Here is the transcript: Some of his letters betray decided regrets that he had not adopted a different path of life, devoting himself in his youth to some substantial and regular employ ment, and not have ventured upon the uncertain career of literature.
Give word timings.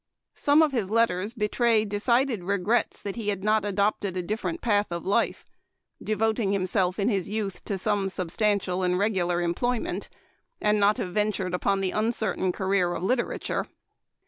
Some 0.33 0.63
of 0.63 0.71
his 0.71 0.89
letters 0.89 1.35
betray 1.35 1.85
decided 1.85 2.43
regrets 2.45 2.99
that 3.03 3.15
he 3.17 3.27
had 3.27 3.43
not 3.43 3.63
adopted 3.63 4.17
a 4.17 4.23
different 4.23 4.59
path 4.59 4.87
of 4.91 5.05
life, 5.05 5.45
devoting 6.01 6.53
himself 6.53 6.97
in 6.97 7.07
his 7.07 7.29
youth 7.29 7.63
to 7.65 7.77
some 7.77 8.09
substantial 8.09 8.81
and 8.81 8.97
regular 8.97 9.41
employ 9.43 9.79
ment, 9.79 10.09
and 10.59 10.79
not 10.79 10.97
have 10.97 11.13
ventured 11.13 11.53
upon 11.53 11.81
the 11.81 11.91
uncertain 11.91 12.51
career 12.51 12.95
of 12.95 13.03
literature. 13.03 13.63